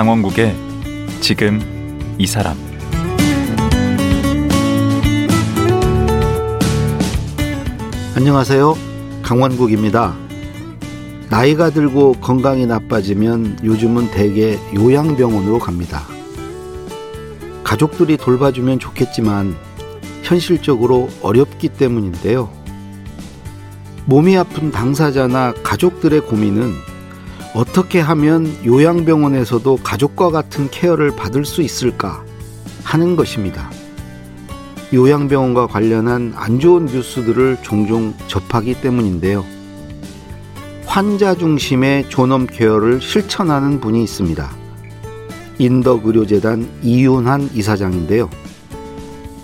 [0.00, 0.56] 강원국의
[1.20, 1.60] 지금
[2.16, 2.56] 이 사람
[8.16, 8.78] 안녕하세요.
[9.20, 10.16] 강원국입니다.
[11.28, 16.04] 나이가 들고 건강이 나빠지면 요즘은 대개 요양병원으로 갑니다.
[17.62, 19.54] 가족들이 돌봐주면 좋겠지만
[20.22, 22.50] 현실적으로 어렵기 때문인데요.
[24.06, 26.89] 몸이 아픈 당사자나 가족들의 고민은
[27.52, 32.24] 어떻게 하면 요양병원에서도 가족과 같은 케어를 받을 수 있을까
[32.84, 33.70] 하는 것입니다.
[34.92, 39.44] 요양병원과 관련한 안 좋은 뉴스들을 종종 접하기 때문인데요.
[40.86, 44.50] 환자 중심의 존엄 케어를 실천하는 분이 있습니다.
[45.58, 48.30] 인덕의료재단 이윤한 이사장인데요.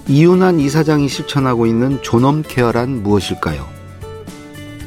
[0.08, 3.66] 이윤한 이사장이 실천하고 있는 존엄 케어란 무엇일까요?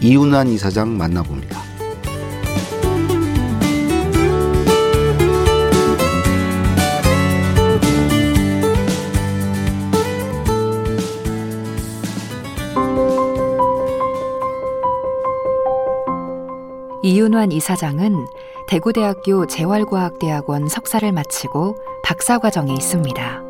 [0.01, 1.68] 이윤한 이사장 만나봅니다.
[17.29, 18.25] 이윤환 이사장은
[18.67, 23.43] 대구대학교 재활과학대학원 석사를 마치고 박사과정에 있습니다.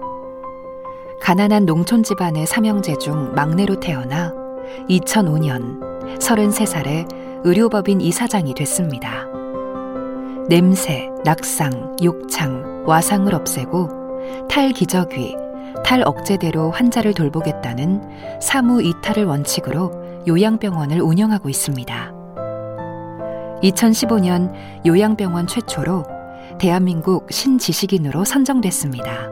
[1.22, 4.34] 가난한 농촌 집안의 삼형제 중 막내로 태어나
[4.90, 7.08] 2005년 33살에
[7.46, 9.28] 의료법인 이사장이 됐습니다.
[10.50, 15.38] 냄새, 낙상, 욕창, 와상을 없애고 탈기저귀,
[15.86, 22.19] 탈억제대로 환자를 돌보겠다는 사무 이탈을 원칙으로 요양병원을 운영하고 있습니다.
[23.64, 24.54] 2015년
[24.86, 26.04] 요양병원 최초로
[26.60, 29.30] 대한민국 신지식인으로 선정됐습니다.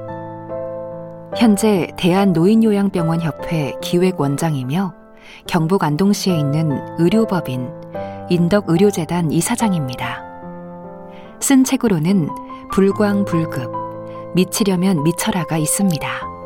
[1.38, 4.94] 현재 대한노인요양병원 협회 기획원장이며
[5.46, 7.70] 경북 안동시에 있는 의료법인
[8.30, 10.24] 인덕의료재단 이사장입니다.
[11.40, 12.28] 쓴 책으로는
[12.72, 13.72] 불광불급,
[14.36, 16.37] 미치려면 미쳐라가 있습니다.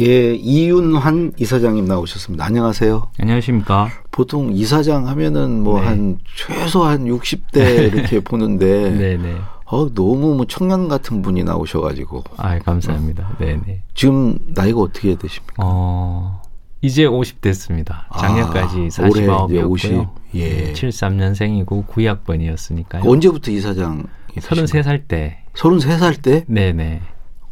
[0.00, 2.44] 예, 이윤환 이사장님 나오셨습니다.
[2.44, 3.10] 안녕하세요.
[3.20, 3.90] 안녕하십니까.
[4.10, 6.18] 보통 이사장 하면은 뭐한 네.
[6.34, 9.36] 최소 한 60대 이렇게 보는데 네네.
[9.66, 12.24] 어, 너무 뭐 청년 같은 분이 나오셔가지고.
[12.38, 13.28] 아, 감사합니다.
[13.32, 13.36] 어.
[13.38, 13.82] 네네.
[13.94, 15.54] 지금 나이가 어떻게 되십니까?
[15.58, 16.40] 어,
[16.80, 18.06] 이제 50 됐습니다.
[18.18, 19.70] 작년까지 아, 49이었고요.
[19.70, 20.06] 50.
[20.34, 20.72] 예.
[20.72, 23.06] 73년생이고 9학번이었으니까요.
[23.06, 24.06] 언제부터 이사장?
[24.36, 25.44] 33살 때.
[25.54, 26.44] 33살 때?
[26.48, 27.02] 네네.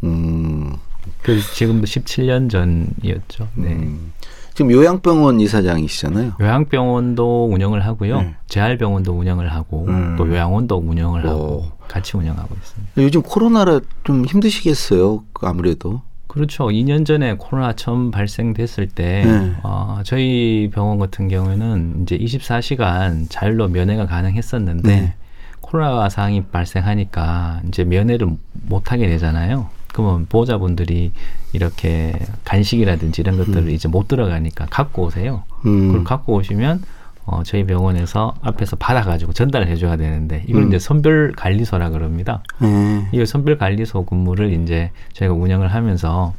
[0.05, 0.77] 음.
[1.23, 3.49] 그 지금도 17년 전이었죠.
[3.55, 3.73] 네.
[3.73, 4.13] 음.
[4.55, 6.33] 지금 요양병원 이사장이시잖아요.
[6.41, 8.21] 요양병원도 운영을 하고요.
[8.21, 8.35] 네.
[8.49, 10.17] 재활병원도 운영을 하고 음.
[10.19, 11.29] 또 요양원도 운영을 오.
[11.29, 12.93] 하고 같이 운영하고 있습니다.
[12.99, 15.25] 요즘 코로나라 좀 힘드시겠어요.
[15.41, 16.03] 아무래도.
[16.27, 16.67] 그렇죠.
[16.67, 19.53] 2년 전에 코로나 처음 발생됐을 때 네.
[19.63, 25.15] 어, 저희 병원 같은 경우에는 이제 24시간 자율로 면회가 가능했었는데 네.
[25.61, 29.71] 코로나 상황이 발생하니까 이제 면회를 못 하게 되잖아요.
[29.93, 31.13] 그러면 보호자분들이
[31.53, 32.15] 이렇게
[32.45, 33.71] 간식이라든지 이런 것들을 음.
[33.71, 35.45] 이제 못 들어가니까 갖고 오세요.
[35.67, 35.89] 음.
[35.89, 36.83] 그걸 갖고 오시면
[37.27, 40.69] 어, 저희 병원에서 앞에서 받아가지고 전달해 줘야 되는데 이걸 음.
[40.69, 42.43] 이제 선별 관리소라 그럽니다.
[42.63, 43.09] 음.
[43.13, 46.35] 이 선별 관리소 근무를 이제 저희가 운영을 하면서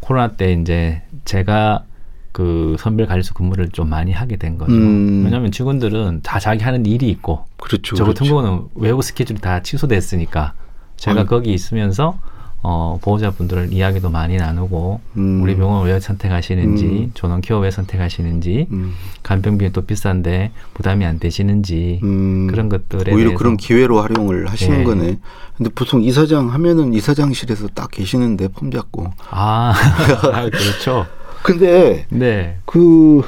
[0.00, 1.84] 코로나 때 이제 제가
[2.32, 4.72] 그 선별 관리소 근무를 좀 많이 하게 된 거죠.
[4.72, 5.22] 음.
[5.24, 8.34] 왜냐하면 직원들은 다 자기 하는 일이 있고, 그렇죠, 저 같은 그렇죠.
[8.34, 10.54] 경우는 외부 스케줄이 다 취소됐으니까
[10.96, 11.28] 제가 아니.
[11.28, 12.18] 거기 있으면서
[12.62, 15.42] 어, 보호자분들 이야기도 많이 나누고 음.
[15.42, 17.10] 우리 병원 왜 선택하시는지 음.
[17.14, 18.92] 조농케어 왜 선택하시는지 음.
[19.22, 22.48] 간병비는 또 비싼데 부담이 안 되시는지 음.
[22.48, 24.84] 그런 것들에 오히려 그런 기회로 활용을 하시는 네.
[24.84, 25.18] 거네.
[25.56, 29.72] 근데 보통 이사장 하면은 이사장실에서 딱 계시는데 폼 잡고 아,
[30.32, 31.06] 아 그렇죠.
[31.42, 32.58] 근데 네.
[32.66, 33.22] 그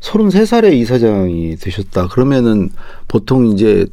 [0.00, 2.08] 33살에 이사장이 되셨다.
[2.08, 2.70] 그러면은
[3.08, 3.86] 보통 이제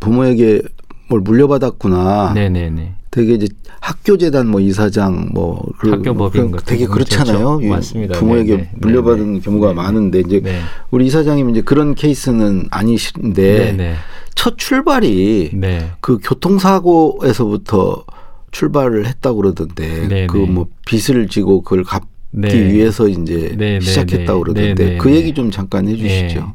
[0.00, 0.62] 부모에게
[1.08, 2.32] 뭘 물려받았구나.
[2.34, 2.95] 네네네.
[3.16, 3.48] 되게 이제
[3.80, 7.56] 학교재단 뭐 이사장 뭐 그, 학교법인 그, 되게 그렇잖아요.
[7.56, 7.66] 그렇죠.
[7.74, 8.18] 맞습니다.
[8.18, 8.70] 부모에게 네네.
[8.74, 9.40] 물려받은 네네.
[9.40, 9.82] 경우가 네네.
[9.82, 10.60] 많은데 이제 네.
[10.90, 13.96] 우리 이사장님 이제 그런 케이스는 아니신데
[14.34, 15.92] 첫 출발이 네.
[16.00, 18.04] 그 교통사고에서부터
[18.50, 22.70] 출발을 했다고 그러던데 그 뭐 빚을 지고 그걸 갚기 네.
[22.70, 26.54] 위해서 이제 시작했다고 그러던데 그 얘기 좀 잠깐 해주시죠.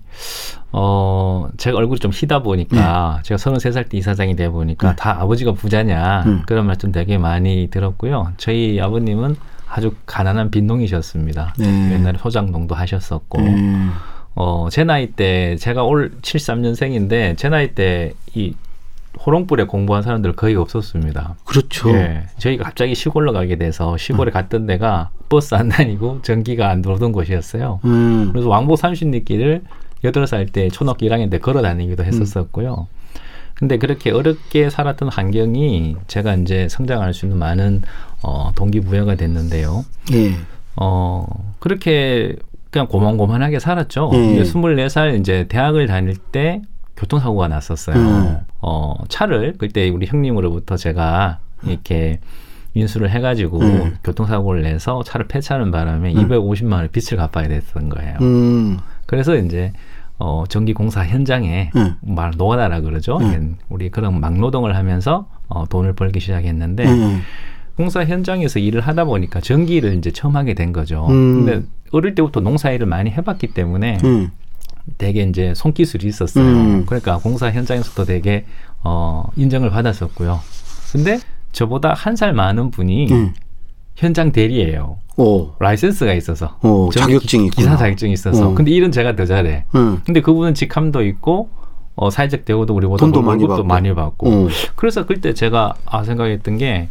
[0.73, 3.23] 어, 제가 얼굴이 좀 희다 보니까, 네.
[3.23, 4.95] 제가 33살 때 이사장이 돼 보니까, 네.
[4.95, 6.43] 다 아버지가 부자냐, 음.
[6.45, 8.33] 그런 말씀 되게 많이 들었고요.
[8.37, 9.35] 저희 아버님은
[9.67, 11.55] 아주 가난한 빈농이셨습니다.
[11.57, 11.93] 네.
[11.93, 13.91] 옛날에 소장농도 하셨었고, 음.
[14.35, 18.53] 어, 제 나이 때, 제가 올 73년생인데, 제 나이 때, 이
[19.25, 21.35] 호롱불에 공부한 사람들 거의 없었습니다.
[21.43, 21.91] 그렇죠.
[21.91, 24.33] 예, 저희가 갑자기 시골로 가게 돼서 시골에 음.
[24.33, 27.81] 갔던 데가 버스 안 다니고 전기가 안 들어오던 곳이었어요.
[27.85, 28.29] 음.
[28.31, 29.61] 그래서 왕복 30리길을
[30.03, 32.87] 여덟 살 때 초등학교 1학년 때 걸어 다니기도 했었었고요.
[32.89, 33.01] 음.
[33.55, 37.83] 근데 그렇게 어렵게 살았던 환경이 제가 이제 성장할 수 있는 많은
[38.23, 39.85] 어, 동기부여가 됐는데요.
[40.13, 40.33] 예.
[40.77, 41.27] 어,
[41.59, 42.35] 그렇게
[42.71, 44.09] 그냥 고만고만하게 살았죠.
[44.13, 44.17] 예.
[44.17, 46.61] 근데 24살 이제 대학을 다닐 때
[46.97, 47.95] 교통사고가 났었어요.
[47.95, 48.37] 음.
[48.61, 52.19] 어, 차를 그때 우리 형님으로부터 제가 이렇게
[52.73, 53.97] 인수를 해가지고 음.
[54.03, 56.29] 교통사고를 내서 차를 폐차하는 바람에 음.
[56.29, 58.17] 250만 원의 빚을 갚아야 됐던 거예요.
[58.21, 58.79] 음.
[59.05, 59.73] 그래서 이제
[60.23, 61.95] 어, 전기공사 현장에 음.
[62.01, 63.17] 말 노가다라 그러죠.
[63.17, 63.57] 음.
[63.69, 67.21] 우리 그런 막노동을 하면서 어, 돈을 벌기 시작했는데 음.
[67.75, 71.05] 공사 현장에서 일을 하다 보니까 전기를 이제 처음 하게 된 거죠.
[71.07, 73.97] 근데 어릴 때부터 농사 일을 많이 해봤기 때문에
[74.97, 76.45] 되게 이제 손기술이 있었어요.
[76.45, 76.85] 음.
[76.85, 78.45] 그러니까 공사 현장에서도 되게
[78.83, 80.39] 어, 인정을 받았었고요.
[80.91, 81.19] 근데
[81.51, 83.33] 저보다 한 살 많은 분이 음.
[83.95, 84.97] 현장 대리예요.
[85.17, 85.51] 오.
[85.59, 86.57] 라이센스가 있어서.
[86.63, 88.49] 오, 자격증이 기, 사 자격증이 있어서.
[88.49, 88.55] 오.
[88.55, 89.65] 근데 일은 제가 더 잘해.
[89.75, 90.01] 음.
[90.05, 91.49] 근데 그분은 직함도 있고
[91.95, 93.63] 어, 사회적 대우도 우리보다 돈도 많이 받고.
[93.63, 94.27] 많이 받고.
[94.29, 94.49] 오.
[94.75, 96.87] 그래서 그때 제가 아 생각했던 게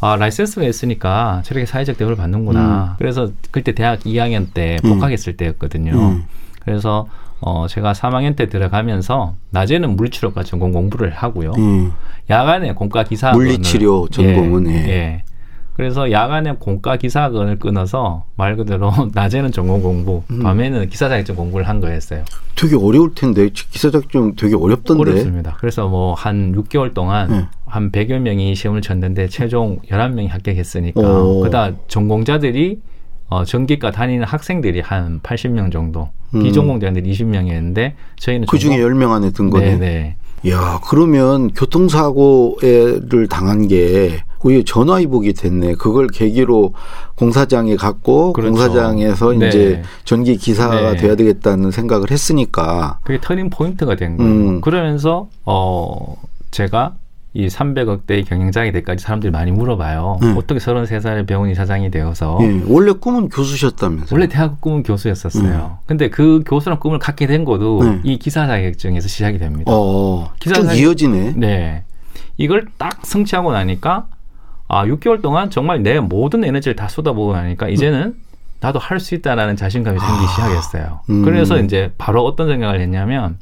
[0.00, 2.60] 아, 라이센스가 있으니까 저렇게 사회적 대우를 받는구나.
[2.92, 2.94] 음.
[2.98, 4.94] 그래서 그때 대학 2학년 때 음.
[4.94, 5.92] 복학했을 때였거든요.
[5.92, 6.24] 음.
[6.60, 7.08] 그래서
[7.40, 11.52] 어, 제가 3학년 때 들어가면서 낮에는 물리치료과 전공 공부를 하고요.
[11.58, 11.92] 음.
[12.30, 14.88] 야간에 공과 기사 물리치료 전공은 예, 예.
[14.88, 15.22] 예.
[15.78, 20.42] 그래서 야간에 공과 기사학원을 끊어서 말 그대로 낮에는 전공 공부, 음.
[20.42, 22.24] 밤에는 기사 자격증 공부를 한 거였어요.
[22.56, 25.00] 되게 어려울 텐데 기사 자격증 되게 어렵던데.
[25.00, 25.56] 어렵습니다.
[25.60, 27.46] 그래서 뭐 한 6개월 동안 네.
[27.64, 31.00] 한 100여 명이 시험을 쳤는데 최종 11명이 합격했으니까
[31.44, 32.80] 그다 전공자들이
[33.28, 36.42] 어, 전기과 다니는 학생들이 한 80명 정도, 음.
[36.42, 38.98] 비전공자들이 20명이었는데 저희는 그 중에 전공...
[38.98, 39.76] 10명 안에 든 거네.
[39.76, 40.16] 네.
[40.48, 45.74] 야, 그러면 교통사고를 당한 게 오히려 전화위복이 됐네.
[45.74, 46.74] 그걸 계기로
[47.16, 48.52] 공사장에 갔고 그렇죠.
[48.52, 49.48] 공사장에서 네.
[49.48, 50.96] 이제 전기 기사가 네.
[50.96, 54.32] 돼야 되겠다는 생각을 했으니까 그게 터닝 포인트가 된 거예요.
[54.32, 54.60] 음.
[54.60, 56.16] 그러면서 어
[56.50, 56.94] 제가
[57.34, 60.18] 이 300억대의 경영장이 될까지 사람들이 많이 물어봐요.
[60.22, 60.36] 음.
[60.36, 62.38] 어떻게 33살에 병원 이사장이 되어서.
[62.40, 62.62] 예.
[62.66, 64.08] 원래 꿈은 교수셨다면서요?
[64.10, 65.78] 원래 대학 꿈은 교수였었어요.
[65.78, 65.84] 음.
[65.86, 68.00] 근데 그 교수란 꿈을 갖게 된 것도 음.
[68.02, 69.70] 이 기사 자격증에서 시작이 됩니다.
[69.72, 70.80] 어, 기사 쭉 자격...
[70.80, 71.34] 이어지네.
[71.36, 71.84] 네.
[72.38, 74.06] 이걸 딱 성취하고 나니까
[74.68, 78.14] 아, 6개월 동안 정말 내 모든 에너지를 다 쏟아보고 나니까 이제는
[78.60, 80.28] 나도 할 수 있다라는 자신감이 생기기 아.
[80.28, 81.00] 시작했어요.
[81.10, 81.24] 음.
[81.24, 83.38] 그래서 이제 바로 어떤 생각을 했냐면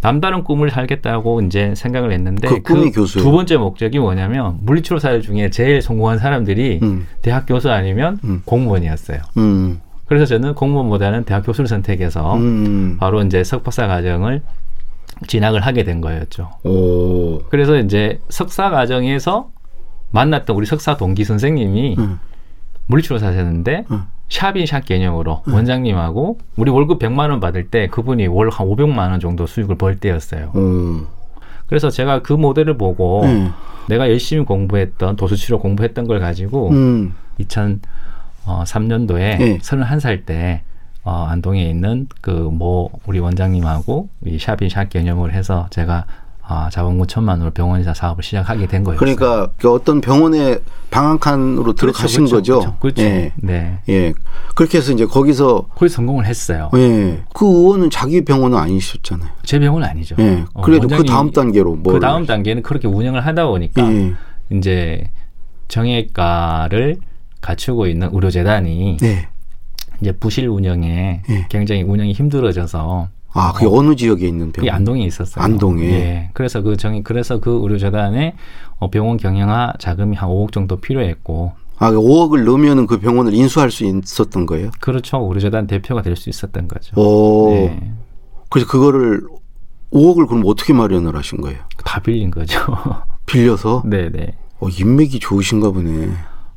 [0.00, 2.74] 남다른 꿈을 살겠다고 이제 생각을 했는데 그, 그
[3.22, 7.06] 두 번째 목적이 뭐냐면 물리치료 사회 중에 제일 성공한 사람들이 음.
[7.22, 8.42] 대학 교수 아니면 음.
[8.44, 9.20] 공무원이었어요.
[9.38, 9.80] 음.
[10.06, 12.96] 그래서 저는 공무원보다는 대학 교수를 선택해서 음.
[13.00, 14.42] 바로 이제 석박사 과정을
[15.28, 16.50] 진학을 하게 된 거였죠.
[16.64, 17.38] 오.
[17.48, 19.48] 그래서 이제 석사 과정에서
[20.14, 22.18] 만났던 우리 석사 동기 선생님이 음.
[22.86, 24.02] 물리치료사셨는데 음.
[24.28, 25.54] 샵인 샵 개념으로 음.
[25.54, 29.96] 원장님하고 우리 월급 100만 원 받을 때 그분이 월 한 500만 원 정도 수익을 벌
[29.98, 30.52] 때였어요.
[30.54, 31.06] 음.
[31.66, 33.52] 그래서 제가 그 모델을 보고 음.
[33.88, 37.14] 내가 열심히 공부했던 도수치료 공부했던 걸 가지고 음.
[37.40, 39.58] 2003년도에 네.
[39.58, 40.62] 31살 때
[41.02, 46.06] 어, 안동에 있는 그 뭐 우리 원장님하고 이 샵인 샵 개념을 해서 제가
[46.46, 48.98] 아, 자본금 천만으로 병원이사 사업을 시작하게 된 거예요.
[48.98, 50.60] 그러니까 그 어떤 병원의
[50.90, 52.76] 방한칸으로 그렇죠, 들어가신 그렇죠, 거죠.
[52.80, 53.02] 그렇죠.
[53.02, 53.32] 예.
[53.36, 53.78] 네.
[53.88, 54.12] 예.
[54.54, 56.70] 그렇게 해서 이제 거기서 거기 성공을 했어요.
[56.74, 57.22] 예.
[57.32, 59.30] 그 의원은 자기 병원은 아니셨잖아요.
[59.42, 60.16] 제 병원은 아니죠.
[60.18, 60.44] 예.
[60.52, 61.94] 어, 그래도 그 다음 단계로 뭐.
[61.94, 64.12] 그 다음 단계는 그렇게 운영을 하다 보니까 예.
[64.50, 65.10] 이제
[65.68, 66.98] 정형외과를
[67.40, 69.28] 갖추고 있는 의료재단이 예.
[70.02, 71.46] 이제 부실 운영에 예.
[71.48, 74.74] 굉장히 운영이 힘들어져서 아, 그게 어, 느 지역에 있는 병원?
[74.74, 75.44] 안동에 있었어요.
[75.44, 75.84] 안동에.
[75.84, 76.30] 예.
[76.34, 78.34] 그래서 그 정이 그래서 그 의료재단에
[78.78, 81.52] 어, 병원 경영화 자금이 한 5억 정도 필요했고.
[81.78, 84.70] 아, 5억을 그 넣으면 그 병원을 인수할 수 있었던 거예요?
[84.80, 85.18] 그렇죠.
[85.28, 86.98] 의료재단 대표가 될 수 있었던 거죠.
[87.00, 87.50] 오.
[87.50, 87.92] 네.
[88.50, 89.22] 그래서 그거를
[89.92, 91.58] 5억을 그럼 어떻게 마련을 하신 거예요?
[91.84, 92.60] 다 빌린 거죠.
[93.26, 93.82] 빌려서?
[93.84, 94.34] 네네.
[94.60, 96.10] 어, 인맥이 좋으신가 보네.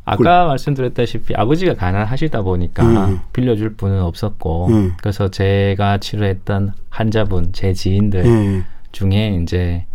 [0.09, 3.19] 아까 그, 말씀드렸다시피 아버지가 가난하시다 보니까 음.
[3.33, 4.93] 빌려줄 분은 없었고 음.
[5.01, 8.65] 그래서 제가 치료했던 환자분 제 지인들 음.
[8.93, 9.85] 중에 이제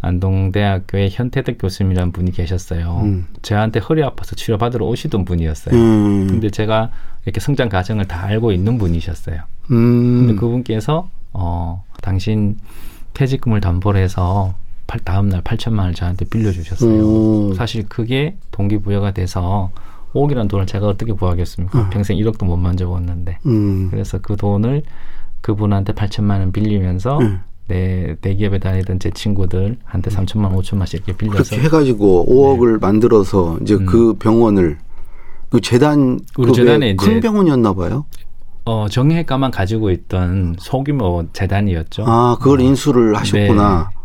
[0.00, 3.02] 안동대학교의 현태덕 교수님이라는 분이 계셨어요.
[3.04, 3.26] 음.
[3.42, 5.76] 저한테 허리 아파서 치료받으러 오시던 분이었어요.
[5.76, 6.26] 음.
[6.26, 6.90] 근데 제가
[7.24, 9.40] 이렇게 성장 과정을 다 알고 있는 분이셨어요.
[9.70, 10.26] 음.
[10.26, 12.56] 근데 그분께서 어 당신
[13.14, 14.54] 퇴직금을 담보로 해서
[14.98, 17.02] 다음 날 8천만 원을 저한테 빌려주셨어요.
[17.02, 17.54] 오.
[17.54, 19.70] 사실 그게 동기부여가 돼서
[20.14, 21.78] 5억이라는 돈을 제가 어떻게 구하겠습니까?
[21.78, 21.90] 음.
[21.90, 23.38] 평생 1억도 못 만져봤는데.
[23.46, 23.88] 음.
[23.90, 24.82] 그래서 그 돈을
[25.40, 27.40] 그분한테 8천만 원 빌리면서 음.
[27.68, 32.78] 내 대기업에 다니던 제 친구들한테 3천만 원, 5천만씩 이렇게 빌려서 그렇게 해가지고 5억을 네.
[32.80, 33.86] 만들어서 이제 음.
[33.86, 34.78] 그 병원을
[35.50, 38.06] 그 재단 그 재단에 큰 병원이었나 봐요.
[38.64, 42.04] 어, 정형외과만 가지고 있던 소규모 재단이었죠.
[42.06, 42.62] 아, 그걸 어.
[42.62, 43.88] 인수를 하셨구나.
[43.90, 43.99] 네.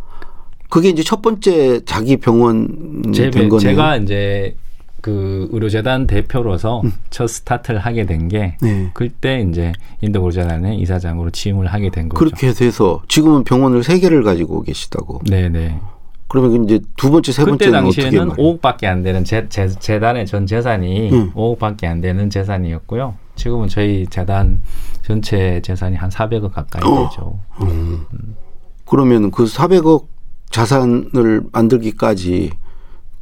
[0.76, 3.60] 그게 이제 첫 번째 자기 병원 제, 된 거네요.
[3.60, 4.58] 제가 이제
[5.00, 6.92] 그 의료재단 대표로서 음.
[7.10, 8.90] 첫 스타트를 하게 된게 네.
[8.94, 12.20] 그때 이제 인도 의료재단의 이사장으로 취임을 하게 된 거죠.
[12.20, 15.22] 그렇게 돼서 지금은 병원을 세 개를 가지고 계시다고.
[15.30, 15.80] 네, 네.
[16.28, 20.46] 그러면 이제 두 번째, 세 번째는 그때 당시에는 5억밖에 안 되는 재, 재, 재단의 전
[20.46, 21.32] 재산이 음.
[21.36, 23.16] 5억밖에 안 되는 재산이었고요.
[23.38, 24.62] 지금은 저희 재단
[25.04, 27.08] 전체 재산이 한 400억 가까이 어.
[27.08, 27.40] 되죠.
[27.62, 28.06] 음.
[28.14, 28.36] 음.
[28.84, 30.15] 그러면 그 400억
[30.50, 32.52] 자산을 만들기까지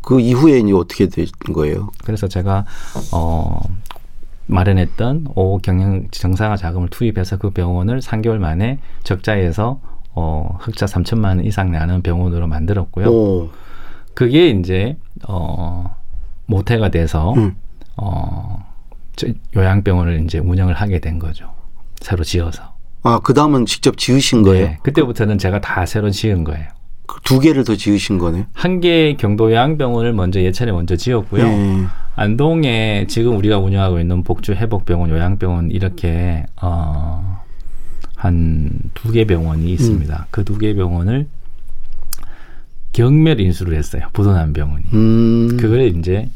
[0.01, 1.89] 그 이후에 이제 어떻게 된 거예요?
[2.03, 2.65] 그래서 제가
[3.11, 3.59] 어
[4.47, 9.79] 마련했던 오 경영 정상화 자금을 투입해서 그 병원을 3개월 만에 적자에서
[10.15, 13.07] 어 흑자 3천만 원 이상 나는 병원으로 만들었고요.
[13.07, 13.49] 오.
[14.13, 15.95] 그게 이제 어
[16.45, 17.55] 모태가 돼서 음.
[17.97, 18.63] 어
[19.55, 21.51] 요양병원을 이제 운영을 하게 된 거죠.
[21.99, 22.73] 새로 지어서.
[23.03, 24.77] 아, 그 다음은 직접 지으신 네, 거예요?
[24.83, 26.67] 그때부터는 제가 다 새로 지은 거예요.
[27.23, 28.47] 두 개를 더 지으신 거네.
[28.53, 31.43] 한 개 경도 요양병원을 먼저 예천에 먼저 지었고요.
[31.43, 31.83] 네.
[32.15, 37.41] 안동에 지금 우리가 운영하고 있는 복주 회복병원, 요양병원 이렇게 어,
[38.15, 40.15] 한 두 개 병원이 있습니다.
[40.15, 40.25] 음.
[40.31, 41.27] 그두 개 병원을
[42.93, 44.03] 경멸 인수를 했어요.
[44.13, 44.83] 부도난 병원이.
[44.93, 45.57] 음.
[45.59, 46.29] 그걸 이제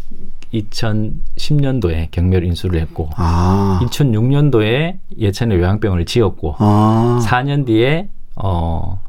[0.53, 3.79] 2010년도에 경멸 인수를 했고 아.
[3.83, 7.19] 2006년도에 예천에 요양병원을 지었고 아.
[7.23, 8.99] 4년 뒤에 어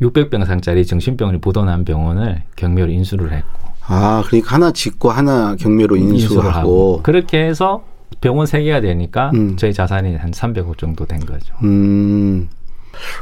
[0.00, 3.66] 600병상짜리 정신병원이 보도난 병원을 경매로 인수를 했고.
[3.88, 6.48] 아, 그러니까 하나 짓고 하나 경매로 인수하고.
[6.50, 7.00] 하고.
[7.02, 7.84] 그렇게 해서
[8.20, 9.56] 병원 세 개가 되니까 음.
[9.56, 11.54] 저희 자산이 한 300억 정도 된 거죠.
[11.62, 12.48] 음.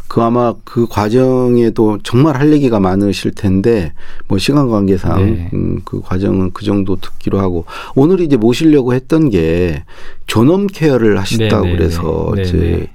[0.08, 3.92] 그 아마 그 과정에도 정말 할 얘기가 많으실 텐데
[4.28, 5.50] 뭐 시간 관계상 네.
[5.52, 7.64] 음, 그 과정은 그 정도 듣기로 하고
[7.96, 9.82] 오늘 이제 모시려고 했던 게
[10.26, 11.76] 존엄 케어를 하셨다고 네 네.
[11.76, 12.48] 그래서 네네.
[12.48, 12.90] 이제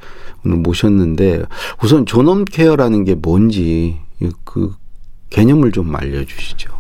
[0.46, 1.44] 오늘 모셨는데
[1.84, 3.98] 우선 존엄 케어라는 게 뭔지
[4.44, 4.74] 그
[5.30, 6.72] 개념을 좀 알려주시죠.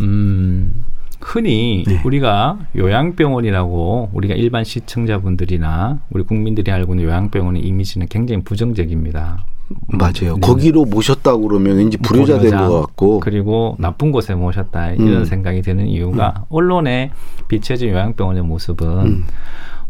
[0.00, 0.84] 음,
[1.20, 2.00] 흔히 네.
[2.04, 9.46] 우리가 요양병원이라고 우리가 일반 시청자분들이나 우리 국민들이 알고 있는 요양병원의 이미지는 굉장히 부정적입니다.
[9.88, 10.34] 맞아요.
[10.34, 10.40] 네.
[10.40, 15.24] 거기로 모셨다고 그러면 왠지 불효자 된 것 같고 그리고 나쁜 곳에 모셨다 이런 음.
[15.24, 16.42] 생각이 드는 이유가 음.
[16.50, 17.10] 언론에
[17.48, 19.24] 비춰진 요양병원의 모습은 음.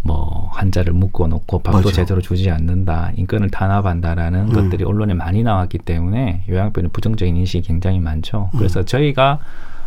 [0.07, 1.93] 뭐 환자를 묶어놓고 밥도 맞아.
[1.93, 4.53] 제대로 주지 않는다, 인권을 탄압한다라는 음.
[4.53, 8.51] 것들이 언론에 많이 나왔기 때문에 요양병의 부정적인 인식이 굉장히 많죠.
[8.55, 8.59] 음.
[8.59, 9.41] 그래서 저희가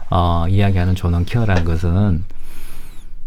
[0.10, 2.24] 어, 이야기하는 존엄 케어라는 것은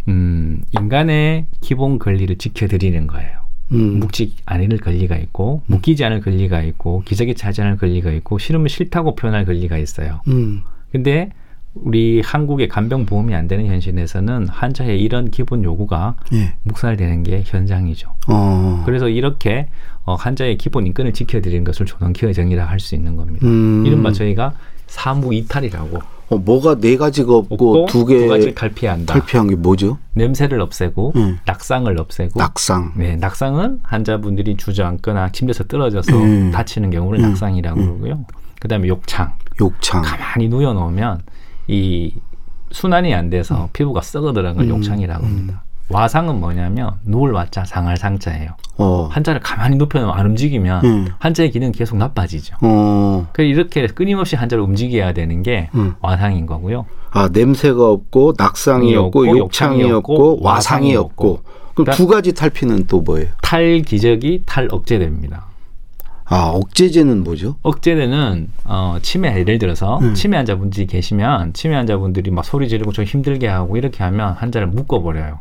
[0.08, 3.42] 음, 인간의 기본 권리를 지켜드리는 거예요.
[3.72, 4.00] 음.
[4.00, 9.14] 묵지 않을 권리가 있고 묶이지 않을 권리가 있고 기저귀 차지 않을 권리가 있고 싫으면 싫다고
[9.14, 10.20] 표현할 권리가 있어요.
[10.28, 10.62] 음.
[10.90, 11.30] 근데
[11.74, 16.54] 우리 한국의 간병 보험이 안 되는 현실에서는 환자의 이런 기본 요구가 예.
[16.64, 18.08] 묵살되는 게 현장이죠.
[18.28, 18.82] 어.
[18.84, 19.68] 그래서 이렇게
[20.04, 23.46] 어, 환자의 기본 인권을 지켜드리는 것을 정의라 할 수 있는 겁니다.
[23.46, 23.84] 음.
[23.86, 24.54] 이른바 저희가
[24.86, 25.98] 사무 이탈이라고.
[26.28, 29.14] 어, 뭐가 네 가지가 없고, 두, 개, 두 가지를 탈피한다.
[29.14, 29.98] 탈피한 게 뭐죠?
[30.14, 31.38] 냄새를 없애고 음.
[31.46, 32.38] 낙상을 없애고.
[32.38, 32.92] 낙상.
[32.96, 36.50] 네, 낙상은 환자분들이 주저앉거나 침대에서 떨어져서 음.
[36.52, 37.28] 다치는 경우를 음.
[37.30, 37.86] 낙상이라고 음.
[37.86, 38.24] 그러고요.
[38.60, 39.32] 그다음에 욕창.
[39.60, 40.02] 욕창.
[40.02, 41.20] 가만히 누워 놓으면
[41.68, 42.14] 이
[42.70, 43.68] 순환이 안 돼서 음.
[43.72, 44.70] 피부가 썩어 들어간 걸 음.
[44.70, 45.62] 욕창이라고 합니다.
[45.66, 45.72] 음.
[45.94, 48.50] 와상은 뭐냐면 누울 와자 상할 상자예요.
[48.78, 49.08] 어.
[49.10, 51.08] 환자를 가만히 눕혀놓으면 안 움직이면 음.
[51.18, 52.56] 환자의 기능이 계속 나빠지죠.
[52.62, 53.28] 어.
[53.32, 55.94] 그래서 이렇게 끊임없이 환자를 움직여야 되는 게 음.
[56.00, 56.86] 와상인 거고요.
[57.10, 61.42] 아 냄새가 없고 낙상이 없고 욕창이 없고 와상이 없고
[61.74, 63.28] 그럼 그러니까 두 가지 탈피는 또 뭐예요?
[63.42, 65.51] 탈기저귀, 탈억제됩니다.
[66.32, 67.56] 아, 억제제는 뭐죠?
[67.62, 70.14] 억제제는 어, 치매 예를 들어서 음.
[70.14, 75.02] 치매 환자분들이 계시면 치매 환자분들이 막 소리 지르고 좀 힘들게 하고 이렇게 하면 환자를 묶어
[75.02, 75.40] 버려요.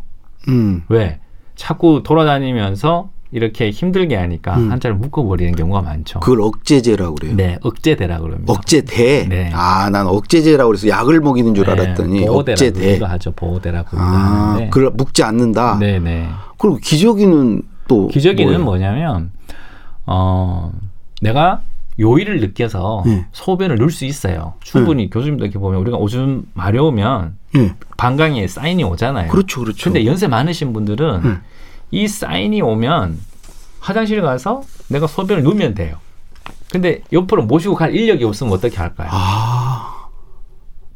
[0.50, 0.84] 음.
[0.90, 1.20] 왜?
[1.56, 4.72] 자꾸 돌아다니면서 이렇게 힘들게 하니까 음.
[4.72, 6.20] 환자를 묶어버리는 경우가 많죠.
[6.20, 7.36] 그걸 억제제라고 그래요.
[7.36, 8.52] 네, 억제대라고 그럽니다.
[8.52, 9.28] 억제대.
[9.30, 9.50] 네.
[9.54, 13.00] 아, 난 억제제라고 그래서 약을 먹이는 줄 네, 알았더니 억제대.
[13.00, 13.32] 하죠.
[13.32, 14.60] 보호대라고 아.
[14.70, 15.78] 그걸 묶지 않는다.
[15.80, 16.28] 네, 네.
[16.58, 18.66] 그리고 기저귀는 또 기저귀는 뭐예요?
[18.66, 19.32] 뭐냐면
[20.12, 20.72] 어,
[21.22, 21.62] 내가
[22.00, 23.26] 요일을 느껴서 네.
[23.32, 24.56] 소변을 넣을 수 있어요.
[24.60, 25.10] 충분히 네.
[25.10, 27.76] 교수님들 이렇게 보면 우리가 오줌 마려우면 네.
[27.98, 29.32] 방광에 사인이 오잖아요.
[29.32, 29.86] 그렇죠, 그렇죠.
[29.86, 31.40] 근데 연세 많으신 분들은
[31.92, 33.18] 이 사인이 오면
[33.80, 35.98] 화장실 가서 내가 소변을 누면 돼요.
[36.72, 39.10] 근데 옆으로 모시고 갈 인력이 없으면 어떻게 할까요?
[39.12, 40.08] 아...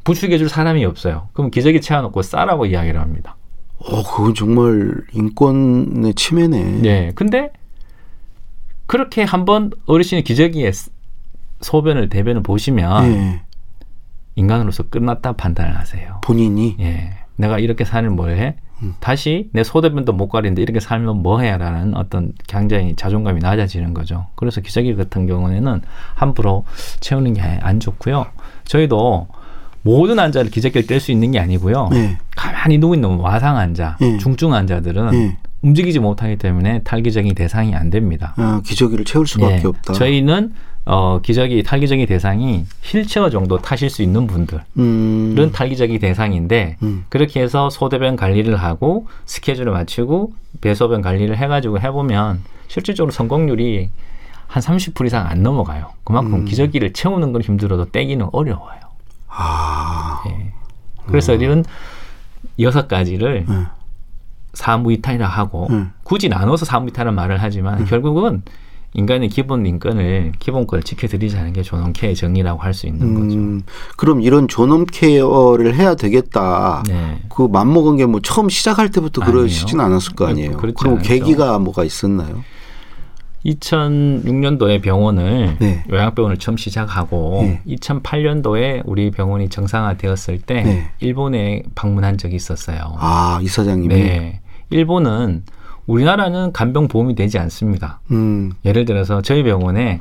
[0.04, 1.28] 부축해줄 사람이 없어요.
[1.32, 3.36] 그럼 기저귀 채워놓고 싸라고 이야기를 합니다.
[3.78, 6.62] 어, 그건 정말 인권의 침해네.
[6.80, 7.12] 네.
[7.14, 7.50] 근데
[8.86, 10.70] 그렇게 한번 어르신의 기저귀에
[11.60, 13.40] 소변을 대변을 보시면 예.
[14.36, 16.20] 인간으로서 끝났다 판단을 하세요.
[16.22, 17.10] 본인이 예.
[17.36, 18.56] 내가 이렇게 살면 뭐해?
[18.82, 18.94] 음.
[19.00, 24.26] 다시 내 소대변도 못 가리는데 이렇게 살면 뭐해라는 어떤 굉장히 자존감이 낮아지는 거죠.
[24.34, 25.80] 그래서 기저귀 같은 경우에는
[26.14, 26.64] 함부로
[27.00, 28.26] 채우는 게 안 좋고요.
[28.64, 29.28] 저희도
[29.82, 31.88] 모든 환자를 기저귀를 뗄 수 있는 게 아니고요.
[31.92, 32.18] 네.
[32.36, 34.18] 가만히 누워 있는 와상 환자, 네.
[34.18, 35.38] 중증 환자들은 네.
[35.66, 38.34] 움직이지 못하기 때문에 탈기저귀 대상이 안 됩니다.
[38.36, 39.66] 아, 기저귀를 채울 수밖에 네.
[39.66, 39.94] 없다.
[39.94, 40.52] 저희는
[40.84, 45.50] 어, 기저귀 탈기저귀 대상이 휠체어 정도 타실 수 있는 분들은 음.
[45.52, 47.04] 탈기저귀 대상인데 음.
[47.08, 53.90] 그렇게 해서 소대변 관리를 하고 스케줄을 맞추고 배소변 관리를 해가지고 해보면 실질적으로 성공률이
[54.46, 55.90] 한 30% 이상 안 넘어가요.
[56.04, 56.44] 그만큼 음.
[56.44, 58.78] 기저귀를 채우는 건 힘들어도 떼기는 어려워요.
[59.26, 60.22] 아.
[60.24, 60.52] 네.
[61.06, 61.42] 그래서 음.
[61.42, 61.64] 이런
[62.60, 63.66] 여섯 가지를 음.
[64.56, 65.92] 사무이탈이라 하고 음.
[66.02, 67.84] 굳이 나눠서 사무이탈이라는 말을 하지만 음.
[67.86, 68.42] 결국은
[68.94, 73.66] 인간의 기본 인권을 기본권을 지켜드리자는 게 존엄 케어 정의라고 할 수 있는 음, 거죠.
[73.98, 76.82] 그럼 이런 존엄 케어를 해야 되겠다.
[76.88, 77.18] 네.
[77.28, 80.56] 그 맘먹은 게 뭐 처음 시작할 때부터 그러시진 않았을 거 아니에요.
[80.56, 80.98] 그럼.
[81.02, 82.42] 계기가 뭐가 있었나요?
[83.44, 85.84] 2006년도에 병원을 네.
[85.90, 87.76] 요양병원을 처음 시작하고 네.
[87.76, 90.90] 2008년도에 우리 병원이 정상화되었을 때 네.
[91.00, 92.96] 일본에 방문한 적이 있었어요.
[92.98, 93.94] 아 이사장님이.
[93.94, 94.40] 네.
[94.70, 95.44] 일본은
[95.86, 98.00] 우리나라는 간병 보험이 되지 않습니다.
[98.10, 98.52] 음.
[98.64, 100.00] 예를 들어서 저희 병원에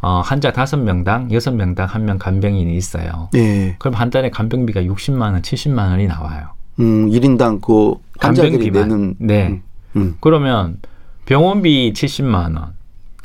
[0.00, 3.30] 어, 환자 다섯 명당 여섯 명당 한 명 간병인이 있어요.
[3.32, 3.76] 네.
[3.78, 6.48] 그럼 한 달에 간병비가 60만 원, 70만 원이 나와요.
[6.80, 9.48] 음, 1인당 그 환자들이 내는 네.
[9.48, 9.62] 음.
[9.96, 10.16] 음.
[10.20, 10.78] 그러면
[11.24, 12.74] 병원비 70만 원,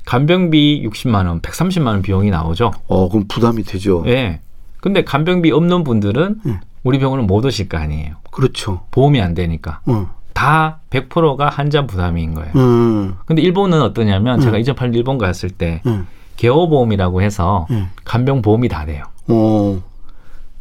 [0.06, 2.72] 간병비 60만 원, 130만 원 비용이 나오죠.
[2.88, 4.04] 어, 그럼 부담이 되죠.
[4.08, 4.14] 예.
[4.14, 4.42] 네.
[4.80, 6.60] 근데 간병비 없는 분들은 네.
[6.84, 8.16] 우리 병원은 못 오실 거 아니에요.
[8.32, 8.86] 그렇죠.
[8.92, 9.82] 보험이 안 되니까.
[9.86, 10.10] 어.
[10.40, 12.54] 다 100%가 한자 부담인 거예요.
[12.56, 13.16] 음.
[13.26, 14.42] 근데 일본은 어떠냐면 음.
[14.42, 16.08] 제가 2008년 일본 갔을 때 음.
[16.38, 17.90] 개호보험이라고 해서 음.
[18.06, 19.04] 간병 보험이 다 돼요.
[19.28, 19.80] 오.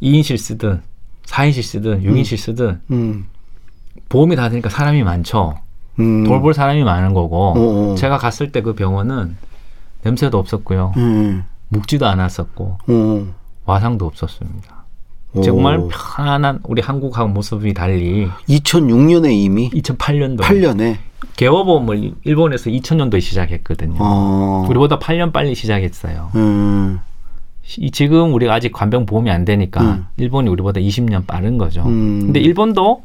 [0.02, 0.82] 2인실 쓰든
[1.26, 3.26] 4인실 쓰든 6인실 쓰든 음.
[4.08, 5.60] 보험이 다 되니까 사람이 많죠.
[6.00, 6.24] 음.
[6.24, 7.52] 돌볼 사람이 많은 거고
[7.92, 7.94] 오.
[7.94, 9.36] 제가 갔을 때 그 병원은
[10.02, 10.92] 냄새도 없었고요.
[11.68, 12.78] 묵지도 않았었고
[13.64, 14.77] 와상도 없었습니다.
[15.44, 20.96] 정말 편안한 우리 한국하고 모습이 달리 2006년에 이미 2008년도 8년에
[21.36, 23.96] 개업보험을 일본에서 2000년도에 시작했거든요.
[24.00, 24.66] 어.
[24.68, 26.30] 우리보다 8년 빨리 시작했어요.
[26.34, 27.00] 음.
[27.92, 30.06] 지금 우리가 아직 간병 보험이 안 되니까 음.
[30.16, 31.82] 일본이 우리보다 20년 빠른 거죠.
[31.82, 32.20] 음.
[32.24, 33.04] 근데 일본도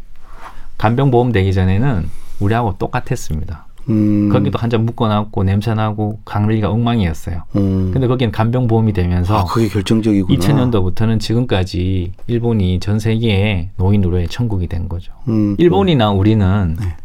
[0.77, 2.09] 간병 보험 되기 전에는
[2.39, 3.67] 우리하고 똑같았습니다.
[3.89, 4.29] 음.
[4.31, 7.43] 거기도 한 잔 묶어놨고 냄새나고 강릉이가 엉망이었어요.
[7.55, 7.91] 음.
[7.91, 10.37] 근데 거기는 간병보험이 되면서 아, 그게 결정적이구나.
[10.39, 15.13] 2000년도부터는 지금까지 일본이 전 세계에 노인 노래의 천국이 된 거죠.
[15.27, 15.55] 음.
[15.59, 16.95] 일본이나 우리는 네.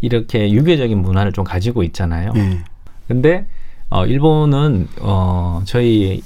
[0.00, 2.32] 이렇게 유교적인 문화를 좀 가지고 있잖아요.
[2.34, 2.58] 네.
[3.06, 3.46] 근데
[3.90, 6.22] 어, 일본은 어, 저희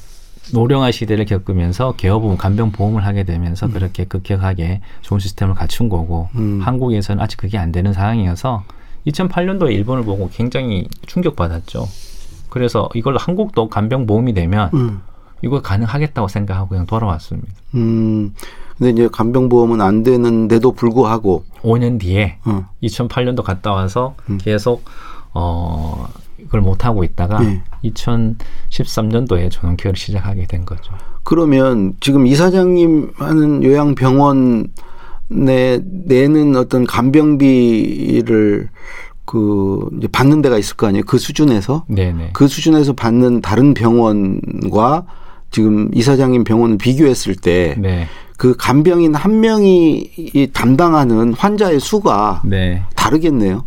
[0.52, 3.72] 노령화 시대를 겪으면서 개업보험, 간병보험을 하게 되면서 음.
[3.72, 6.60] 그렇게 급격하게 좋은 시스템을 갖춘 거고 음.
[6.60, 8.64] 한국에서는 아직 그게 안 되는 상황이어서
[9.06, 11.86] 2008년도에 일본을 보고 굉장히 충격받았죠.
[12.48, 15.00] 그래서 이걸 한국도 간병 보험이 되면 음.
[15.42, 17.48] 이거 가능하겠다고 생각하고 그냥 돌아왔습니다.
[17.74, 18.34] 음.
[18.76, 22.68] 근데 이제 간병 보험은 안 되는데도 불구하고 5년 뒤에 어.
[22.82, 24.38] 2008년도 갔다 와서 음.
[24.38, 24.84] 계속
[25.34, 27.62] 어 이걸 못 하고 있다가 네.
[27.84, 30.92] 2013년도에 전원 케어를 시작하게 된 거죠.
[31.22, 34.68] 그러면 지금 이사장님 하는 요양병원
[35.34, 38.68] 내 내는 어떤 간병비를
[39.24, 41.04] 그 이제 받는 데가 있을 거 아니에요.
[41.06, 42.30] 그 수준에서 네네.
[42.32, 45.06] 그 수준에서 받는 다른 병원과
[45.50, 48.06] 지금 이사장님 병원을 비교했을 때그 네.
[48.36, 52.82] 그 간병인 한 명이 담당하는 환자의 수가 네.
[52.96, 53.64] 다르겠네요.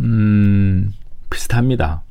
[0.00, 0.92] 음
[1.30, 2.02] 비슷합니다.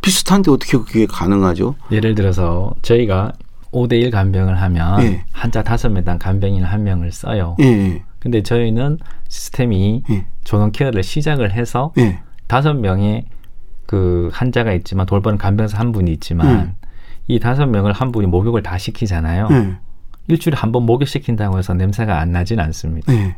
[0.00, 1.76] 비슷한데 어떻게 그게 가능하죠?
[1.90, 3.32] 예를 들어서 저희가
[3.72, 5.24] 5대1 간병을 하면 네.
[5.32, 7.56] 환자 5명당 간병인 한 명을 써요.
[7.58, 8.02] 네.
[8.22, 10.26] 근데 저희는 시스템이 예.
[10.44, 12.20] 조넌 케어를 시작을 해서 예.
[12.46, 13.24] 다섯 명의
[13.86, 16.74] 그 환자가 있지만 돌보는 간병사 한 분이 있지만 음.
[17.26, 19.48] 이 다섯 명을 한 분이 목욕을 다 시키잖아요.
[19.50, 19.78] 음.
[20.28, 23.12] 일주일에 한 번 목욕시킨다고 해서 냄새가 안 나진 않습니다.
[23.12, 23.32] 음.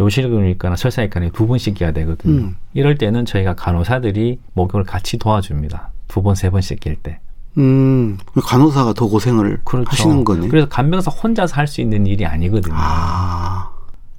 [0.00, 2.34] 요실금을 있거나 설사일간에 두 번 씻겨야 되거든요.
[2.46, 2.56] 음.
[2.72, 5.92] 이럴 때는 저희가 간호사들이 목욕을 같이 도와줍니다.
[6.08, 7.20] 두 번, 세 번 씻길 때.
[7.58, 9.88] 음, 간호사가 더 고생을 그렇죠.
[9.88, 10.48] 하시는 거네.
[10.48, 12.74] 그래서 간병사 혼자서 할 수 있는 일이 아니거든요.
[12.76, 13.70] 아.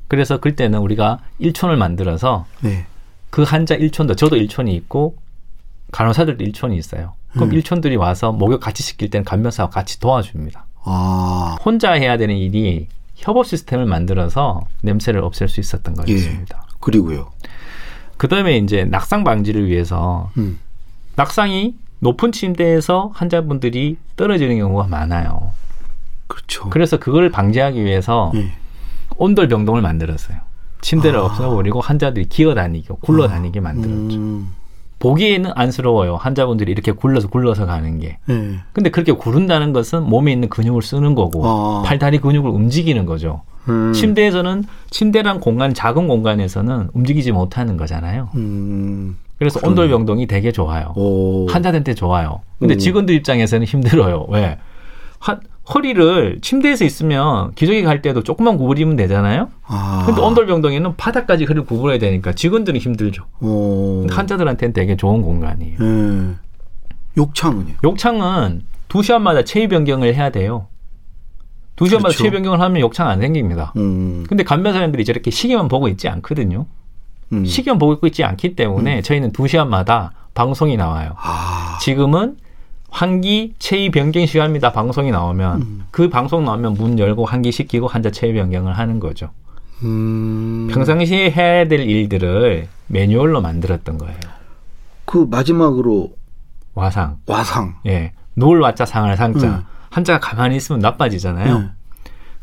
[0.08, 2.86] 그래서 그때는 우리가 일촌을 만들어서 네.
[3.30, 5.18] 그 환자 일촌도 저도 일촌이 있고
[5.92, 7.14] 간호사들도 일촌이 있어요.
[7.34, 7.54] 그럼 음.
[7.54, 10.66] 일촌들이 와서 목욕 같이 시킬 때는 간병사와 같이 도와줍니다.
[10.84, 11.58] 아.
[11.64, 16.66] 혼자 해야 되는 일이 협업 시스템을 만들어서 냄새를 없앨 수 있었던 것입니다.
[16.70, 16.76] 예.
[16.80, 17.32] 그리고요.
[18.18, 20.60] 그다음에 이제 낙상 방지를 위해서 음.
[21.16, 25.52] 낙상이 높은 침대에서 환자분들이 떨어지는 경우가 많아요.
[26.28, 26.70] 그렇죠.
[26.70, 28.54] 그래서 그걸 방지하기 위해서 예.
[29.18, 30.38] 온돌 병동을 만들었어요.
[30.82, 31.26] 침대를 아.
[31.26, 34.18] 없애버리고 환자들이 기어 다니고 굴러 다니게 만들었죠.
[34.18, 34.50] 음.
[35.00, 36.16] 보기에는 안쓰러워요.
[36.16, 38.18] 환자분들이 이렇게 굴러서 굴러서 가는 게.
[38.28, 38.60] 네.
[38.72, 41.84] 근데 그렇게 구른다는 것은 몸에 있는 근육을 쓰는 거고 아.
[41.86, 43.42] 팔 다리 근육을 움직이는 거죠.
[43.68, 43.94] 음.
[43.94, 48.30] 침대에서는 침대란 공간 작은 공간에서는 움직이지 못하는 거잖아요.
[48.36, 49.18] 음.
[49.38, 49.72] 그래서 그러네.
[49.72, 50.94] 온돌 병동이 되게 좋아요.
[50.96, 51.48] 오.
[51.50, 52.42] 환자들한테 좋아요.
[52.60, 52.80] 근데 음.
[52.80, 54.28] 직원들 입장에서는 힘들어요.
[54.30, 54.58] 왜?
[55.20, 55.40] 한,
[55.74, 59.50] 허리를 침대에서 있으면 기저귀 갈 때도 조금만 구부리면 되잖아요.
[59.66, 60.04] 아.
[60.06, 63.24] 근데 온돌병동에는 바닥까지 허리를 구부려야 되니까 직원들은 힘들죠.
[63.42, 64.06] 오.
[64.10, 65.78] 환자들한테는 되게 좋은 공간이에요.
[65.80, 66.36] 네.
[67.18, 67.74] 욕창은요?
[67.84, 70.68] 욕창은 두 시간마다 체위 변경을 해야 돼요.
[71.76, 72.24] 두 시간마다 그렇죠.
[72.24, 73.74] 체위 변경을 하면 욕창 안 생깁니다.
[73.78, 74.24] 음.
[74.30, 76.68] 근데 간병사님들이 저렇게 시계만 보고 있지 않거든요.
[77.34, 77.44] 음.
[77.44, 79.02] 시계만 보고 있지 않기 때문에 음.
[79.02, 81.16] 저희는 두 시간마다 방송이 나와요.
[81.18, 81.78] 아.
[81.82, 82.38] 지금은
[82.96, 84.72] 환기 체위 변경 시간입니다.
[84.72, 85.86] 방송이 나오면 음.
[85.92, 89.32] 그 방송 나오면 문 열고 환기 시키고 환자 체위 변경을 하는 거죠.
[89.84, 90.70] 음.
[90.72, 94.16] 평상시에 해야 될 일들을 매뉴얼로 만들었던 거예요.
[95.04, 96.14] 그 마지막으로
[96.74, 97.18] 와상.
[97.28, 97.76] 와상.
[97.86, 98.14] 예.
[98.36, 99.48] 노을 와자 상할 상자.
[99.48, 99.64] 음.
[99.90, 101.54] 환자가 가만히 있으면 나빠지잖아요.
[101.54, 101.72] 음.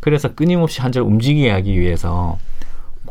[0.01, 2.37] 그래서 끊임없이 환자를 움직이게 하기 위해서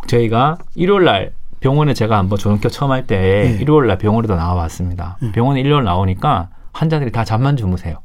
[0.05, 3.57] 저희가 일요일 날 병원에 제가 한번 조정켜 처음 할때 네.
[3.59, 5.17] 일요일 날 병원에도 나와 봤습니다.
[5.23, 5.31] 네.
[5.31, 7.97] 병원에 일요일 나오니까 환자들이 다 잠만 주무세요.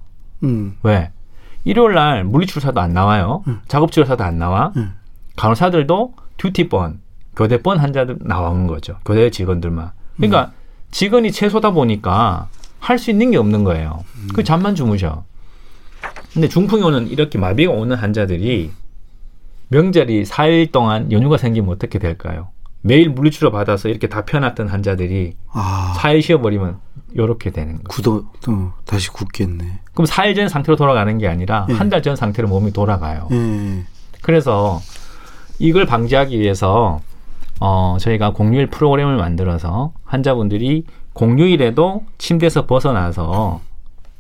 [0.43, 0.77] 음.
[0.83, 1.11] 왜?
[1.65, 3.43] 일요일 날 물리치료사도 안 나와요.
[3.49, 3.61] 음.
[3.69, 4.73] 작업치료사도 안 나와.
[4.77, 4.93] 음.
[5.37, 7.01] 간호사들도 듀티번,
[7.35, 8.99] 교대번 환자들 나오는 거죠.
[9.05, 9.91] 교대 직원들만.
[10.17, 10.53] 그러니까 음.
[10.91, 12.49] 직원이 최소다 보니까
[12.79, 14.05] 할 수 있는 게 없는 거예요.
[14.17, 14.29] 음.
[14.35, 15.25] 그 잠만 주무셔.
[16.33, 18.71] 근데 중풍이 오는 이렇게 마비가 오는 환자들이
[19.69, 22.49] 명절이 4일 동안 연휴가 생기면 어떻게 될까요?
[22.83, 25.95] 매일 물리치료 받아서 이렇게 다 펴놨던 환자들이 아.
[25.99, 26.79] 4일 쉬어버리면
[27.25, 27.85] 이렇게 되는 거예요.
[27.89, 29.81] 굳어, 어, 다시 굳겠네.
[29.95, 31.75] 그럼 4일 전 상태로 돌아가는 게 아니라 예.
[31.75, 33.29] 한달 전 상태로 몸이 돌아가요.
[33.33, 33.85] 예.
[34.23, 34.81] 그래서
[35.59, 37.01] 이걸 방지하기 위해서
[37.61, 43.61] 어, 저희가 공휴일 프로그램을 만들어서 환자분들이 공휴일에도 침대에서 벗어나서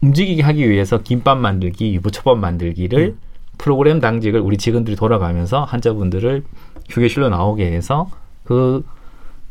[0.00, 3.18] 움직이게 하기 위해서 김밥 만들기, 유부초밥 만들기를 음.
[3.58, 6.44] 프로그램 당직을 우리 직원들이 돌아가면서 환자분들을
[6.88, 8.08] 휴게실로 나오게 해서
[8.44, 8.84] 그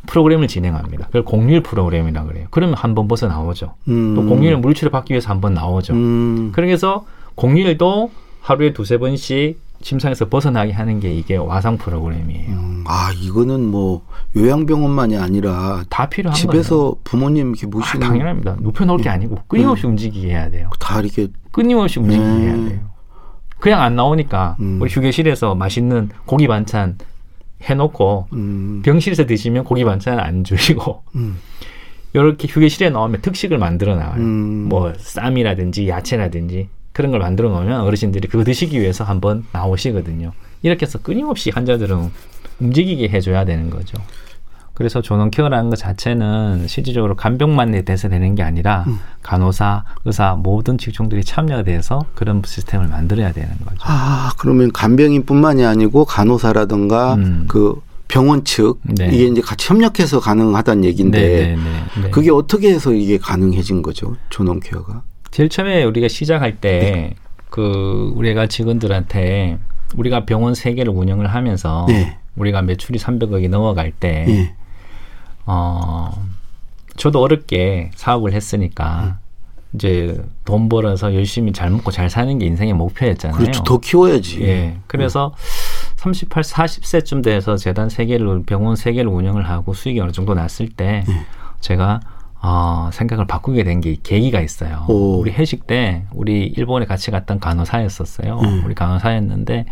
[0.06, 1.08] 프로그램을 진행합니다.
[1.08, 2.48] 그걸 공률 프로그램이라 그래요.
[2.52, 3.74] 그러면 한 번 벗어 나오죠.
[3.88, 4.16] 음.
[4.16, 5.94] 또 공률 물치료 받기 위해서 한 번 나오죠.
[5.94, 6.52] 음.
[6.54, 12.50] 그래서 공률도 하루에 두세 번씩 침상에서 벗어나게 하는 게 이게 와상 프로그램이에요.
[12.50, 12.84] 음.
[12.88, 14.02] 아 이거는 뭐
[14.36, 16.96] 요양병원만이 아니라 다 필요한 집에서 거예요.
[17.04, 18.56] 부모님 이렇게 모시는 아, 당연합니다.
[18.62, 19.14] 눕혀놓을 게 예.
[19.14, 19.88] 아니고 끊임없이 네.
[19.90, 20.70] 움직이게 해야 돼요.
[20.80, 22.46] 다 이렇게 끊임없이 움직이게 네.
[22.46, 22.80] 해야 돼요.
[23.60, 24.80] 그냥 안 나오니까 음.
[24.82, 26.98] 우리 휴게실에서 맛있는 고기 반찬
[27.62, 28.82] 해놓고 음.
[28.84, 31.38] 병실에서 드시면 고기 반찬 안 주시고 음.
[32.14, 34.22] 이렇게 휴게실에 나오면 특식을 만들어 나와요.
[34.22, 34.68] 음.
[34.70, 40.32] 뭐 쌈이라든지 야채라든지 그런 걸 만들어 놓으면 어르신들이 그거 드시기 위해서 한번 나오시거든요.
[40.62, 42.10] 이렇게 해서 끊임없이 환자들은
[42.62, 43.98] 움직이게 해줘야 되는 거죠.
[44.76, 49.00] 그래서 조농 케어라는 것 자체는 실질적으로 간병만에 대해서 되는 게 아니라 음.
[49.24, 53.78] 간호사, 의사 모든 직종들이 참여가 돼서 그런 시스템을 만들어야 되는 거죠.
[53.82, 57.46] 아 그러면 간병인뿐만이 아니고 간호사라든가 음.
[57.48, 59.08] 그 병원 측 네.
[59.12, 62.10] 이게 이제 같이 협력해서 가능하다는 얘기인데 네, 네, 네, 네.
[62.12, 65.04] 그게 어떻게 해서 이게 가능해진 거죠 조농 케어가?
[65.32, 68.14] 제일 처음에 우리가 시작할 때그 네.
[68.14, 69.58] 우리가 직원들한테
[69.96, 71.88] 우리가 병원 세 개를 운영을 하면서
[72.36, 74.54] 우리가 매출이 300억이 넘어갈 때
[75.46, 76.12] 어,
[76.98, 79.26] 저도 어렵게 사업을 했으니까 음.
[79.74, 83.38] 이제 돈 벌어서 열심히 잘 먹고 잘 사는 게 인생의 목표였잖아요.
[83.38, 83.64] 그렇죠.
[83.64, 84.42] 더 키워야지.
[84.44, 84.78] 예.
[84.88, 85.94] 그래서 음.
[85.98, 90.70] 38, 40세쯤 돼서 재단 세 개를 병원 세 개를 운영을 하고 수익이 어느 정도 났을
[90.70, 91.22] 때 음.
[91.60, 92.00] 제가
[92.42, 94.86] 어, 생각을 바꾸게 된 게 계기가 있어요.
[94.88, 95.20] 오.
[95.20, 98.40] 우리 회식 때 우리 일본에 같이 갔던 간호사였었어요.
[98.40, 98.64] 음.
[98.66, 99.66] 우리 간호사였는데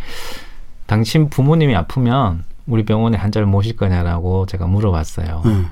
[0.86, 5.41] 당신 부모님이 아프면 우리 병원에 환자를 모실 거냐라고 제가 물어봤어요.
[5.45, 5.69] 음.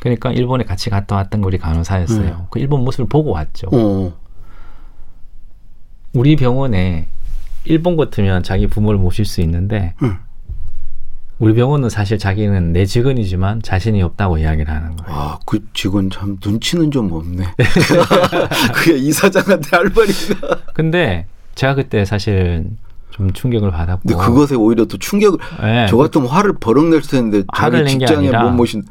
[0.00, 2.30] 그러니까 일본에 같이 갔다 왔던 우리 간호사였어요.
[2.30, 2.46] 음.
[2.50, 3.68] 그 일본 모습을 보고 왔죠.
[3.72, 4.12] 어.
[6.12, 7.08] 우리 병원에
[7.64, 10.18] 일본 같으면 자기 부모를 모실 수 있는데 음.
[11.38, 15.20] 우리 병원은 사실 자기는 내 직원이지만 자신이 없다고 이야기를 하는 거예요.
[15.20, 17.44] 아, 그 직원 참 눈치는 좀 없네.
[18.74, 20.62] 그게 이사장한테 할 말인가?
[20.74, 22.66] 근데 제가 그때 사실
[23.18, 24.08] 좀 충격을 받았고.
[24.08, 25.86] 근데 그것에 오히려 또 충격을 네.
[25.90, 28.84] 저 같으면 화를 버럭 낼 텐데 자기 직장에 못 모신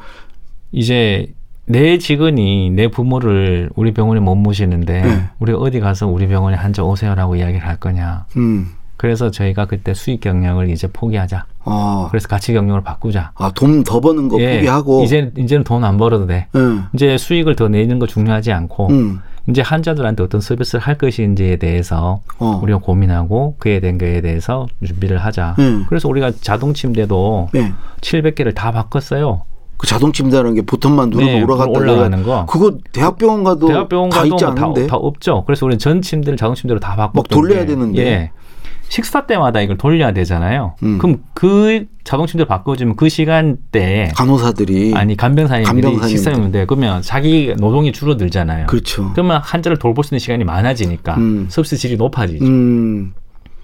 [0.72, 1.34] 이제
[1.66, 5.24] 내 직원이 내 부모를 우리 병원에 못 모시는데 네.
[5.40, 8.26] 우리 어디 가서 우리 병원에 환자 오세요라고 이야기를 할 거냐.
[8.36, 8.68] 음.
[8.98, 11.46] 그래서 저희가 그때 수익 경영을 이제 포기하자.
[11.66, 12.08] 아.
[12.10, 13.32] 그래서 가치 경영을 바꾸자.
[13.36, 15.04] 아, 돈 더 버는 거 예, 포기하고.
[15.04, 16.48] 이제 이제는 돈 안 벌어도 돼.
[16.56, 16.86] 음.
[16.94, 19.20] 이제 수익을 더 내는 거 중요하지 않고 음.
[19.50, 22.60] 이제 환자들한테 어떤 서비스를 할 것인지에 대해서 어.
[22.62, 25.56] 우리가 고민하고 그에 대한 거에 대해서 준비를 하자.
[25.60, 25.86] 음.
[25.88, 27.74] 그래서 우리가 자동 침대도 네.
[28.02, 29.44] 700개를 다 바꿨어요.
[29.78, 32.46] 그 자동 침대라는 게 보통만 누르면 네, 올라갔다 올라가는 거.
[32.48, 34.88] 그거 대학병원 가도 대학병원 다 있지 않은데?
[34.88, 35.44] 다, 다, 없죠.
[35.46, 38.02] 그래서 우리는 전 침대를 자동 침대로 다 바꿨던 막 돌려야 되는데.
[38.02, 38.32] 예.
[38.90, 40.76] 식사 때마다 이걸 돌려야 되잖아요.
[40.84, 40.98] 음.
[40.98, 46.66] 그럼 그 자동 침대를 바꿔주면 그 시간대에 간호사들이 아니 간병사님들이 식사하면 돼.
[46.66, 48.68] 그러면 자기 노동이 줄어들잖아요.
[48.68, 49.12] 그렇죠.
[49.14, 51.48] 그러면 환자를 돌볼 수 있는 시간이 많아지니까 음.
[51.50, 52.46] 서비스 질이 높아지죠.
[52.46, 53.14] 음.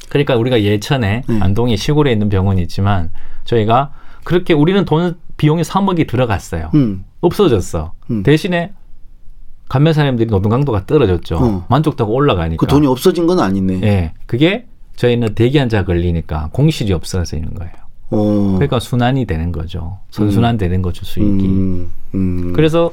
[0.10, 1.40] 그러니까 우리가 예천에 네.
[1.40, 3.10] 안동에 시골에 있는 병원이 있지만
[3.46, 6.70] 저희가 그렇게 우리는 돈 비용이 3억이 들어갔어요.
[6.76, 7.06] 음.
[7.22, 7.94] 없어졌어.
[8.12, 8.24] 음.
[8.24, 8.74] 대신에
[9.70, 11.38] 간병사님들이 노동 강도가 떨어졌죠.
[11.38, 11.66] 어.
[11.70, 12.60] 만족도가 올라가니까.
[12.60, 13.76] 그 돈이 없어진 건 아니네.
[13.76, 13.80] 예.
[13.80, 14.14] 네.
[14.28, 17.71] 그게 저희는 대기 환자 걸리니까 공실이 없어지는 거예요.
[18.12, 18.53] 어.
[18.56, 19.97] 그러니까 순환이 되는 거죠.
[20.12, 20.58] 선순환 음.
[20.58, 21.45] 되는 거죠 수익이.
[21.45, 21.91] 음.
[22.13, 22.53] 음.
[22.53, 22.91] 그래서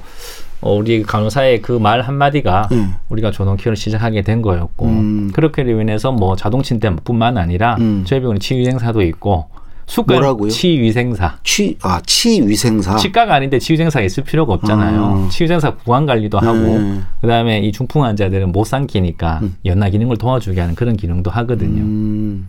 [0.63, 2.95] 어, 우리 간호사의 그 말 한마디가 음.
[3.09, 5.31] 우리가 조동키를 시작하게 된 거였고 음.
[5.35, 8.03] 그렇게 인해서 뭐 자동 침대뿐만 아니라 음.
[8.07, 9.49] 저희 병원에 치유생사도 있고
[9.91, 10.51] 숙가 뭐라고요?
[10.51, 11.39] 치위생사.
[11.43, 12.97] 치, 아, 치위생사.
[12.97, 15.25] 치과가 아닌데 치위생사가 있을 필요가 없잖아요.
[15.27, 15.29] 아.
[15.31, 17.01] 치위생사 구강 관리도 하고, 네.
[17.21, 19.57] 그 다음에 이 중풍 환자들은 못 삼키니까 음.
[19.65, 21.83] 연나 기능을 도와주게 하는 그런 기능도 하거든요.
[21.83, 22.49] 음.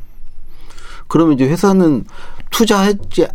[1.07, 2.05] 그러면 이제 회사는
[2.51, 3.25] 투자했지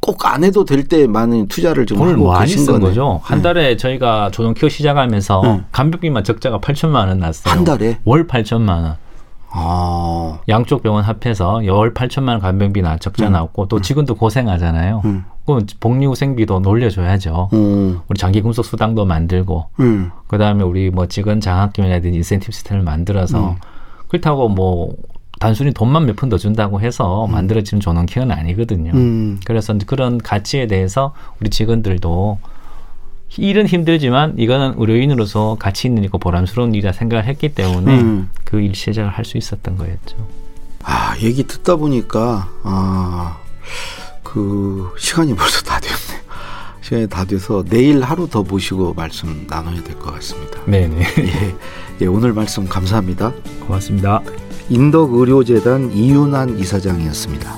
[0.00, 2.80] 꼭안 해도 될 때 많은 투자를 좀 돈을 많이 쓴.
[2.80, 3.20] 거죠.
[3.22, 3.42] 한 네.
[3.42, 3.76] 달에 네.
[3.76, 5.60] 저희가 조정키어 시작하면서 네.
[5.72, 7.54] 간병비만 적자가 8천만 원 났어요.
[7.54, 8.96] 한 달에 월 8천만 원.
[9.54, 10.38] 아.
[10.48, 13.32] 양쪽 병원 합해서 열 8천만 원 간병비나 적자 음.
[13.32, 13.82] 나왔고 또 음.
[13.82, 15.02] 직원도 고생하잖아요.
[15.04, 15.24] 음.
[15.44, 17.50] 그럼 복리후생비도 놀려줘야죠.
[17.52, 18.00] 음.
[18.08, 20.10] 우리 장기 군속 수당도 만들고 음.
[20.28, 23.56] 그다음에 우리 뭐 직원 장학금이라든지 인센티브 시스템을 만들어서 음.
[24.08, 24.94] 그렇다고 뭐
[25.40, 28.92] 단순히 돈만 몇 푼 더 준다고 해서 만들어지는 전원케어는 아니거든요.
[29.44, 32.38] 그래서 그런 가치에 대해서 우리 직원들도
[33.38, 38.28] 일은 힘들지만 이거는 의료인으로서 가치 있는 일고 보람스러운 일이라 생각을 했기 때문에 음.
[38.44, 40.16] 그일 시작을 할 수 있었던 거였죠.
[40.82, 42.48] 아 얘기 듣다 보니까
[44.22, 46.22] 아그 시간이 벌써 다 됐네요.
[46.82, 50.58] 시간이 다 돼서 내일 하루 더 모시고 말씀 나눠야 될 것 같습니다.
[50.66, 51.00] 네네.
[51.18, 51.54] 예,
[52.00, 53.32] 예, 오늘 말씀 감사합니다.
[53.66, 54.20] 고맙습니다.
[54.68, 57.56] 인덕의료재단 이윤환 이사장이었습니다.